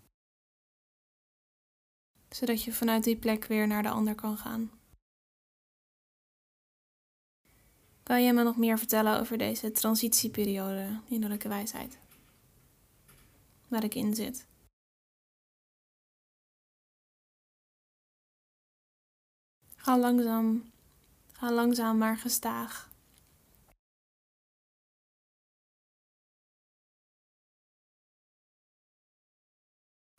zodat 2.35 2.63
je 2.63 2.73
vanuit 2.73 3.05
die 3.05 3.17
plek 3.17 3.45
weer 3.45 3.67
naar 3.67 3.83
de 3.83 3.89
ander 3.89 4.15
kan 4.15 4.37
gaan. 4.37 4.71
Kan 8.03 8.23
je 8.23 8.33
me 8.33 8.43
nog 8.43 8.57
meer 8.57 8.79
vertellen 8.79 9.21
over 9.21 9.39
deze 9.39 9.73
transitieperiode 9.73 11.01
innerlijke 11.09 11.49
wijsheid? 11.49 11.99
Waar 13.69 13.85
ik 13.85 13.95
in 13.95 14.15
zit. 14.15 14.47
Ga 19.85 19.99
langzaam, 19.99 20.73
ga 21.33 21.53
langzaam 21.53 21.99
maar 21.99 22.17
gestaag. 22.17 22.91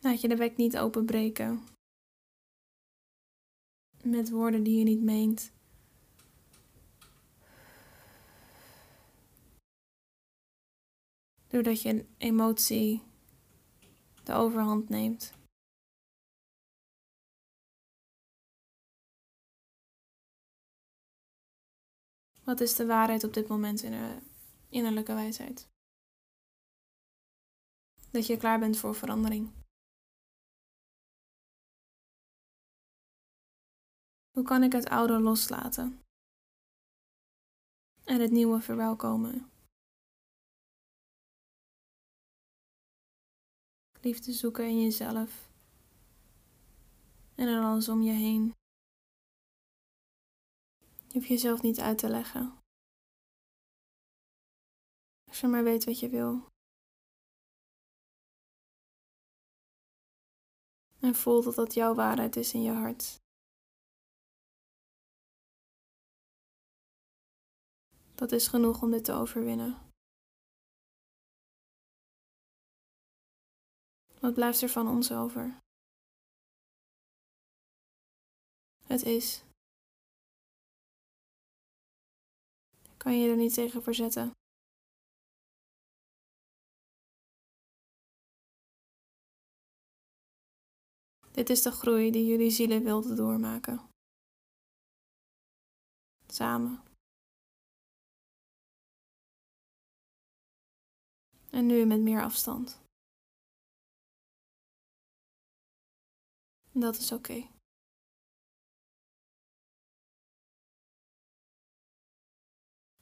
Laat 0.03 0.21
je 0.21 0.27
de 0.27 0.35
bek 0.35 0.57
niet 0.57 0.77
openbreken 0.77 1.67
met 4.03 4.29
woorden 4.29 4.63
die 4.63 4.77
je 4.77 4.83
niet 4.83 5.01
meent. 5.01 5.51
Doordat 11.47 11.81
je 11.81 11.89
een 11.89 12.07
emotie 12.17 13.01
de 14.23 14.33
overhand 14.33 14.89
neemt. 14.89 15.33
Wat 22.45 22.59
is 22.59 22.75
de 22.75 22.85
waarheid 22.85 23.23
op 23.23 23.33
dit 23.33 23.47
moment 23.47 23.81
in 23.81 23.91
de 23.91 24.21
innerlijke 24.69 25.13
wijsheid? 25.13 25.69
Dat 28.11 28.27
je 28.27 28.37
klaar 28.37 28.59
bent 28.59 28.77
voor 28.77 28.95
verandering. 28.95 29.53
Hoe 34.31 34.43
kan 34.43 34.63
ik 34.63 34.71
het 34.71 34.89
oude 34.89 35.19
loslaten 35.19 36.01
en 38.03 38.19
het 38.21 38.31
nieuwe 38.31 38.61
verwelkomen? 38.61 39.51
Liefde 44.01 44.31
zoeken 44.31 44.67
in 44.67 44.81
jezelf 44.81 45.49
en 47.35 47.47
in 47.47 47.63
alles 47.63 47.89
om 47.89 48.01
je 48.01 48.11
heen. 48.11 48.53
Je 51.15 51.21
hoeft 51.21 51.33
jezelf 51.33 51.61
niet 51.61 51.79
uit 51.79 51.97
te 51.97 52.09
leggen. 52.09 52.59
Als 55.27 55.39
je 55.39 55.47
maar 55.47 55.63
weet 55.63 55.83
wat 55.85 55.99
je 55.99 56.09
wil. 56.09 56.49
En 60.99 61.15
voel 61.15 61.43
dat 61.43 61.55
dat 61.55 61.73
jouw 61.73 61.93
waarheid 61.93 62.35
is 62.35 62.53
in 62.53 62.61
je 62.61 62.71
hart. 62.71 63.17
Dat 68.15 68.31
is 68.31 68.47
genoeg 68.47 68.81
om 68.81 68.91
dit 68.91 69.03
te 69.03 69.13
overwinnen. 69.13 69.91
Wat 74.19 74.33
blijft 74.33 74.61
er 74.61 74.69
van 74.69 74.87
ons 74.87 75.11
over? 75.11 75.59
Het 78.87 79.03
is. 79.03 79.43
Kan 83.05 83.19
je 83.19 83.29
er 83.29 83.35
niet 83.35 83.53
tegen 83.53 83.83
verzetten? 83.83 84.31
Dit 91.31 91.49
is 91.49 91.61
de 91.61 91.71
groei 91.71 92.11
die 92.11 92.25
jullie 92.25 92.49
zielen 92.49 92.83
wilden 92.83 93.15
doormaken. 93.15 93.89
Samen. 96.27 96.83
En 101.49 101.65
nu 101.65 101.85
met 101.85 102.01
meer 102.01 102.21
afstand. 102.23 102.81
Dat 106.71 106.95
is 106.95 107.11
oké. 107.11 107.54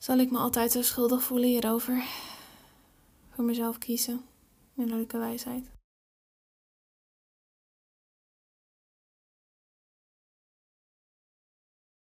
Zal 0.03 0.17
ik 0.17 0.31
me 0.31 0.37
altijd 0.37 0.71
zo 0.71 0.81
schuldig 0.81 1.23
voelen 1.23 1.49
hierover? 1.49 2.03
Voor 3.29 3.43
mezelf 3.43 3.77
kiezen. 3.77 4.25
Innerlijke 4.75 5.17
wijsheid. 5.17 5.71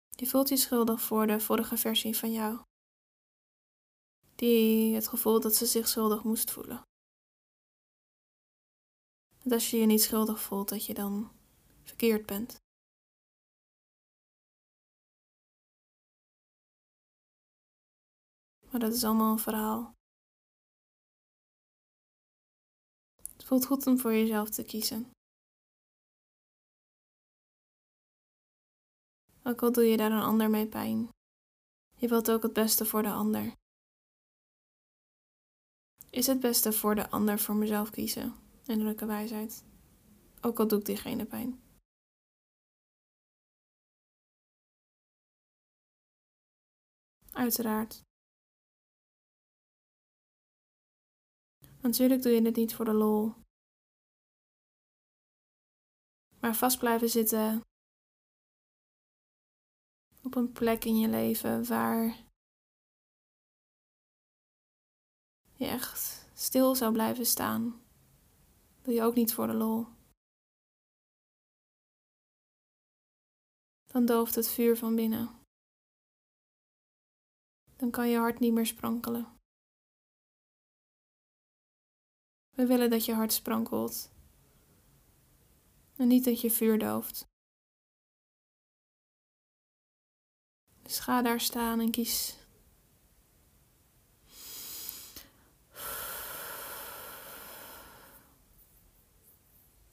Je 0.08 0.26
voelt 0.26 0.48
je 0.48 0.56
schuldig 0.56 1.00
voor 1.00 1.26
de 1.26 1.40
vorige 1.40 1.76
versie 1.76 2.16
van 2.16 2.32
jou 2.32 2.60
die 4.34 4.94
het 4.94 5.08
gevoel 5.08 5.40
dat 5.40 5.54
ze 5.54 5.66
zich 5.66 5.88
schuldig 5.88 6.24
moest 6.24 6.50
voelen. 6.50 6.82
Dat 9.42 9.52
als 9.52 9.70
je 9.70 9.76
je 9.76 9.86
niet 9.86 10.02
schuldig 10.02 10.40
voelt, 10.40 10.68
dat 10.68 10.86
je 10.86 10.94
dan 10.94 11.32
verkeerd 11.82 12.26
bent. 12.26 12.67
Maar 18.70 18.80
dat 18.80 18.92
is 18.92 19.04
allemaal 19.04 19.32
een 19.32 19.38
verhaal. 19.38 19.92
Het 23.32 23.44
voelt 23.44 23.66
goed 23.66 23.86
om 23.86 23.98
voor 23.98 24.12
jezelf 24.12 24.50
te 24.50 24.64
kiezen. 24.64 25.10
Ook 29.42 29.62
al 29.62 29.72
doe 29.72 29.84
je 29.84 29.96
daar 29.96 30.12
een 30.12 30.22
ander 30.22 30.50
mee 30.50 30.68
pijn. 30.68 31.08
Je 31.96 32.08
wilt 32.08 32.30
ook 32.30 32.42
het 32.42 32.52
beste 32.52 32.84
voor 32.84 33.02
de 33.02 33.12
ander. 33.12 33.52
Is 36.10 36.26
het 36.26 36.40
beste 36.40 36.72
voor 36.72 36.94
de 36.94 37.10
ander 37.10 37.38
voor 37.38 37.54
mezelf 37.54 37.90
kiezen? 37.90 38.34
Innerlijke 38.66 39.06
wijsheid. 39.06 39.64
Ook 40.40 40.58
al 40.58 40.68
doe 40.68 40.78
ik 40.78 40.84
diegene 40.84 41.24
pijn. 41.26 41.62
Uiteraard. 47.32 48.07
Natuurlijk 51.82 52.22
doe 52.22 52.32
je 52.32 52.42
het 52.42 52.56
niet 52.56 52.74
voor 52.74 52.84
de 52.84 52.94
lol. 52.94 53.34
Maar 56.40 56.54
vast 56.54 56.78
blijven 56.78 57.08
zitten 57.08 57.62
op 60.22 60.34
een 60.34 60.52
plek 60.52 60.84
in 60.84 60.98
je 60.98 61.08
leven 61.08 61.66
waar 61.66 62.26
je 65.54 65.66
echt 65.66 66.28
stil 66.34 66.74
zou 66.74 66.92
blijven 66.92 67.26
staan, 67.26 67.82
doe 68.82 68.94
je 68.94 69.02
ook 69.02 69.14
niet 69.14 69.34
voor 69.34 69.46
de 69.46 69.54
lol. 69.54 69.86
Dan 73.86 74.06
dooft 74.06 74.34
het 74.34 74.48
vuur 74.48 74.76
van 74.76 74.94
binnen. 74.94 75.38
Dan 77.76 77.90
kan 77.90 78.08
je 78.08 78.18
hart 78.18 78.38
niet 78.38 78.52
meer 78.52 78.66
sprankelen. 78.66 79.37
We 82.58 82.66
willen 82.66 82.90
dat 82.90 83.04
je 83.04 83.14
hart 83.14 83.32
sprankelt 83.32 84.10
en 85.96 86.08
niet 86.08 86.24
dat 86.24 86.40
je 86.40 86.50
vuur 86.50 86.78
dooft. 86.78 87.26
Dus 90.82 90.98
ga 90.98 91.22
daar 91.22 91.40
staan 91.40 91.80
en 91.80 91.90
kies 91.90 92.36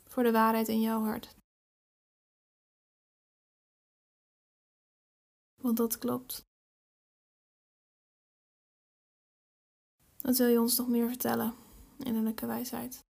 voor 0.04 0.24
de 0.24 0.32
waarheid 0.32 0.68
in 0.68 0.82
jouw 0.82 1.04
hart. 1.04 1.36
Want 5.56 5.78
dat 5.78 5.98
klopt. 5.98 6.46
Wat 10.22 10.38
wil 10.38 10.48
je 10.48 10.60
ons 10.60 10.78
nog 10.78 10.88
meer 10.88 11.08
vertellen, 11.08 11.65
innerlijke 11.98 12.46
wijsheid? 12.46 13.04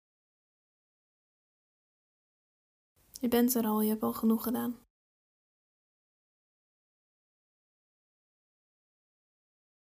Je 3.22 3.28
bent 3.28 3.54
er 3.56 3.66
al, 3.66 3.82
je 3.82 3.90
hebt 3.90 4.04
al 4.04 4.14
genoeg 4.14 4.44
gedaan. 4.44 4.84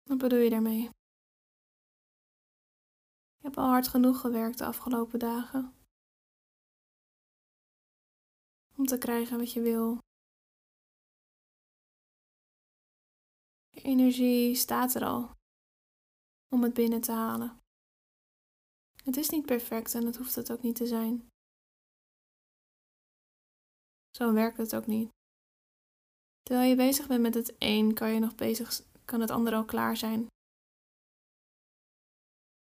Wat 0.02 0.18
bedoel 0.18 0.38
je 0.38 0.50
daarmee? 0.50 0.80
Je 3.36 3.46
hebt 3.46 3.56
al 3.56 3.68
hard 3.68 3.88
genoeg 3.88 4.20
gewerkt 4.20 4.58
de 4.58 4.64
afgelopen 4.64 5.18
dagen. 5.18 5.80
om 8.80 8.86
te 8.86 8.98
krijgen 8.98 9.38
wat 9.38 9.52
je 9.52 9.60
wil. 9.60 9.98
Je 13.68 13.80
energie 13.80 14.54
staat 14.54 14.94
er 14.94 15.04
al 15.04 15.30
om 16.48 16.62
het 16.62 16.74
binnen 16.74 17.00
te 17.00 17.12
halen. 17.12 17.59
Het 19.10 19.18
is 19.18 19.30
niet 19.30 19.46
perfect 19.46 19.94
en 19.94 20.04
dat 20.04 20.16
hoeft 20.16 20.34
het 20.34 20.52
ook 20.52 20.62
niet 20.62 20.76
te 20.76 20.86
zijn. 20.86 21.28
Zo 24.10 24.32
werkt 24.32 24.56
het 24.56 24.74
ook 24.74 24.86
niet. 24.86 25.08
Terwijl 26.42 26.70
je 26.70 26.76
bezig 26.76 27.06
bent 27.06 27.22
met 27.22 27.34
het 27.34 27.54
een, 27.58 27.94
kan 27.94 28.10
je 28.10 28.20
nog 28.20 28.34
bezig, 28.34 28.80
kan 29.04 29.20
het 29.20 29.30
ander 29.30 29.54
al 29.54 29.64
klaar 29.64 29.96
zijn. 29.96 30.26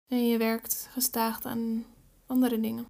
En 0.06 0.28
je 0.28 0.38
werkt 0.38 0.88
gestaagd 0.88 1.46
aan 1.46 1.86
andere 2.26 2.60
dingen. 2.60 2.86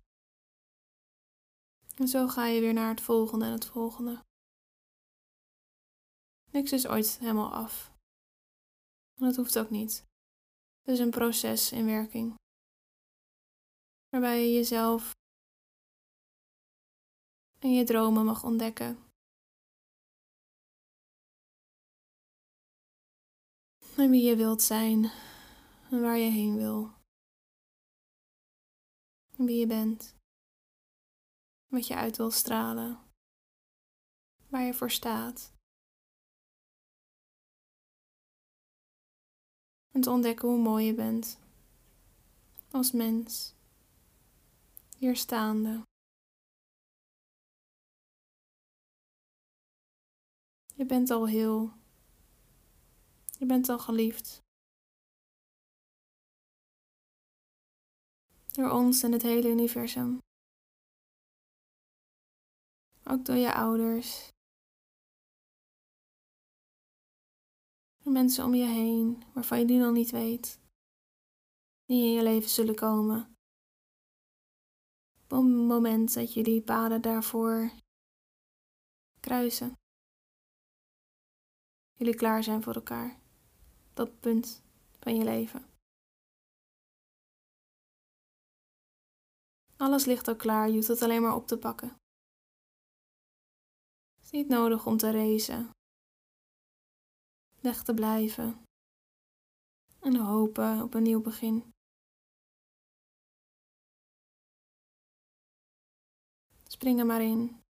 En 1.95 2.07
zo 2.07 2.27
ga 2.27 2.45
je 2.45 2.61
weer 2.61 2.73
naar 2.73 2.89
het 2.89 3.01
volgende 3.01 3.45
en 3.45 3.51
het 3.51 3.65
volgende. 3.65 4.23
Niks 6.51 6.71
is 6.71 6.87
ooit 6.87 7.17
helemaal 7.17 7.53
af. 7.53 7.91
En 9.19 9.25
dat 9.25 9.35
hoeft 9.35 9.59
ook 9.59 9.69
niet. 9.69 10.05
Het 10.79 10.93
is 10.93 10.99
een 10.99 11.11
proces 11.11 11.71
in 11.71 11.85
werking. 11.85 12.41
Waarbij 14.13 14.45
je 14.45 14.53
jezelf 14.53 15.11
en 17.59 17.73
je 17.73 17.83
dromen 17.83 18.25
mag 18.25 18.43
ontdekken. 18.43 18.97
En 23.97 24.09
wie 24.09 24.23
je 24.23 24.35
wilt 24.35 24.61
zijn 24.61 25.03
en 25.91 26.01
waar 26.01 26.17
je 26.17 26.31
heen 26.31 26.55
wil. 26.55 26.91
En 29.37 29.45
wie 29.45 29.59
je 29.59 29.67
bent. 29.67 30.15
Wat 31.67 31.87
je 31.87 31.95
uit 31.95 32.17
wil 32.17 32.31
stralen. 32.31 32.99
Waar 34.49 34.63
je 34.63 34.73
voor 34.73 34.91
staat. 34.91 35.53
En 39.91 40.01
te 40.01 40.09
ontdekken 40.09 40.47
hoe 40.47 40.59
mooi 40.59 40.85
je 40.85 40.93
bent. 40.93 41.39
Als 42.71 42.91
mens. 42.91 43.61
Hier 45.03 45.15
staande. 45.15 45.83
Je 50.75 50.85
bent 50.85 51.09
al 51.09 51.27
heel. 51.27 51.71
Je 53.39 53.45
bent 53.45 53.69
al 53.69 53.79
geliefd. 53.79 54.41
Door 58.51 58.69
ons 58.71 59.03
en 59.03 59.11
het 59.11 59.21
hele 59.21 59.49
universum. 59.49 60.17
Ook 63.03 63.25
door 63.25 63.35
je 63.35 63.53
ouders. 63.53 64.29
De 68.03 68.09
mensen 68.09 68.45
om 68.45 68.53
je 68.53 68.65
heen 68.65 69.23
waarvan 69.33 69.59
je 69.59 69.65
nu 69.65 69.77
nog 69.77 69.93
niet 69.93 70.11
weet. 70.11 70.59
Die 71.85 72.05
in 72.05 72.13
je 72.13 72.23
leven 72.23 72.49
zullen 72.49 72.75
komen. 72.75 73.32
Moment 75.41 76.13
dat 76.13 76.33
jullie 76.33 76.61
paden 76.61 77.01
daarvoor 77.01 77.71
kruisen. 79.19 79.73
Jullie 81.93 82.15
klaar 82.15 82.43
zijn 82.43 82.63
voor 82.63 82.73
elkaar. 82.75 83.19
Dat 83.93 84.19
punt 84.19 84.63
van 84.99 85.15
je 85.15 85.23
leven. 85.23 85.65
Alles 89.77 90.05
ligt 90.05 90.27
al 90.27 90.35
klaar, 90.35 90.67
je 90.67 90.75
hoeft 90.75 90.87
het 90.87 91.01
alleen 91.01 91.21
maar 91.21 91.35
op 91.35 91.47
te 91.47 91.57
pakken. 91.57 91.89
Het 94.15 94.23
is 94.23 94.31
niet 94.31 94.47
nodig 94.47 94.85
om 94.85 94.97
te 94.97 95.11
racen. 95.11 95.69
Weg 97.61 97.83
te 97.83 97.93
blijven. 97.93 98.63
En 99.99 100.15
hopen 100.15 100.81
op 100.81 100.93
een 100.93 101.03
nieuw 101.03 101.21
begin. 101.21 101.72
Spring 106.83 107.03
maar 107.03 107.21
in. 107.21 107.63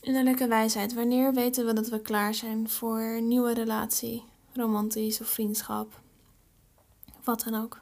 Innerlijke 0.00 0.48
wijsheid. 0.48 0.94
Wanneer 0.94 1.34
weten 1.34 1.66
we 1.66 1.72
dat 1.72 1.88
we 1.88 2.02
klaar 2.02 2.34
zijn 2.34 2.68
voor 2.68 3.00
een 3.00 3.28
nieuwe 3.28 3.54
relatie, 3.54 4.24
romantisch 4.52 5.20
of 5.20 5.28
vriendschap? 5.28 6.02
Wat 7.24 7.40
dan 7.40 7.54
ook. 7.54 7.80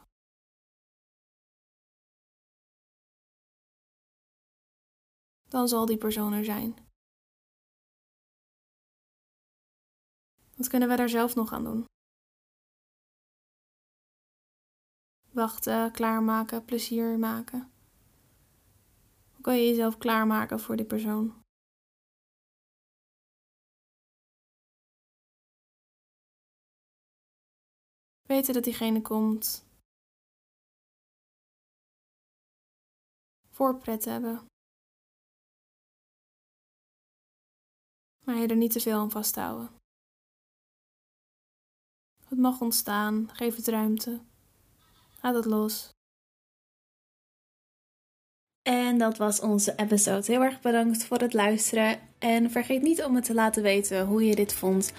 Dan 5.48 5.68
zal 5.68 5.87
die 5.87 5.98
persoon 5.98 6.32
er 6.32 6.44
zijn. 6.44 6.76
Wat 10.56 10.68
kunnen 10.68 10.88
we 10.88 10.96
daar 10.96 11.08
zelf 11.08 11.34
nog 11.34 11.52
aan 11.52 11.64
doen? 11.64 11.84
Wachten, 15.30 15.92
klaarmaken, 15.92 16.64
plezier 16.64 17.18
maken. 17.18 17.73
Kan 19.44 19.57
je 19.57 19.68
jezelf 19.68 19.98
klaarmaken 19.98 20.61
voor 20.61 20.76
die 20.76 20.87
persoon? 20.87 21.42
Weten 28.22 28.54
dat 28.54 28.64
diegene 28.64 29.02
komt. 29.02 29.66
Voorpret 33.50 34.04
hebben. 34.04 34.46
Maar 38.24 38.37
je 38.37 38.48
er 38.48 38.57
niet 38.57 38.72
te 38.72 38.80
veel 38.80 38.98
aan 38.98 39.11
vasthouden. 39.11 39.78
Het 42.24 42.38
mag 42.38 42.61
ontstaan, 42.61 43.28
geef 43.35 43.57
het 43.57 43.68
ruimte. 43.68 44.24
Laat 45.22 45.35
het 45.35 45.44
los. 45.44 45.93
En 48.64 48.98
dat 48.98 49.16
was 49.16 49.40
onze 49.40 49.72
episode. 49.77 50.33
Heel 50.33 50.42
erg 50.42 50.61
bedankt 50.61 51.05
voor 51.05 51.18
het 51.18 51.33
luisteren. 51.33 51.96
En 52.18 52.50
vergeet 52.50 52.83
niet 52.83 53.05
om 53.05 53.12
me 53.12 53.20
te 53.20 53.35
laten 53.35 53.62
weten 53.62 54.07
hoe 54.07 54.27
je 54.27 54.35
dit 54.35 54.53
vond. 54.53 54.92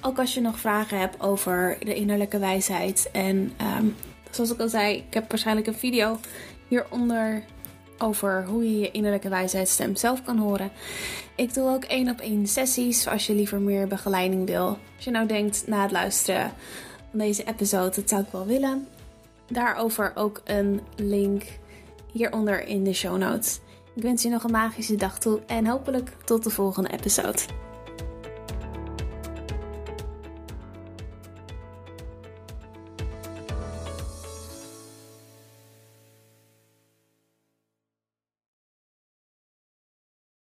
Ook 0.00 0.18
als 0.18 0.34
je 0.34 0.40
nog 0.40 0.58
vragen 0.58 0.98
hebt 0.98 1.20
over 1.20 1.76
de 1.80 1.94
innerlijke 1.94 2.38
wijsheid. 2.38 3.08
En 3.12 3.52
um, 3.78 3.96
zoals 4.30 4.50
ik 4.50 4.60
al 4.60 4.68
zei, 4.68 4.96
ik 4.96 5.14
heb 5.14 5.30
waarschijnlijk 5.30 5.66
een 5.66 5.74
video 5.74 6.18
hieronder 6.68 7.42
over 7.98 8.44
hoe 8.46 8.64
je 8.64 8.78
je 8.78 8.90
innerlijke 8.90 9.28
wijsheidsstem 9.28 9.96
zelf 9.96 10.24
kan 10.24 10.38
horen. 10.38 10.70
Ik 11.36 11.54
doe 11.54 11.68
ook 11.68 11.84
één 11.84 12.10
op 12.10 12.20
één 12.20 12.46
sessies 12.46 13.08
als 13.08 13.26
je 13.26 13.34
liever 13.34 13.60
meer 13.60 13.86
begeleiding 13.86 14.46
wil. 14.46 14.66
Als 14.96 15.04
je 15.04 15.10
nou 15.10 15.26
denkt 15.26 15.66
na 15.66 15.82
het 15.82 15.90
luisteren 15.90 16.52
van 17.10 17.18
deze 17.18 17.44
episode, 17.44 17.94
dat 17.94 18.08
zou 18.08 18.22
ik 18.22 18.28
wel 18.30 18.46
willen. 18.46 18.86
Daarover 19.48 20.12
ook 20.14 20.42
een 20.44 20.80
link 20.96 21.42
hieronder 22.16 22.66
in 22.66 22.84
de 22.84 22.92
show 22.92 23.16
notes. 23.16 23.60
Ik 23.94 24.02
wens 24.02 24.22
je 24.22 24.28
nog 24.28 24.42
een 24.42 24.50
magische 24.50 24.96
dag 24.96 25.18
toe 25.18 25.40
en 25.46 25.66
hopelijk 25.66 26.16
tot 26.24 26.44
de 26.44 26.50
volgende 26.50 26.90
episode. 26.90 27.38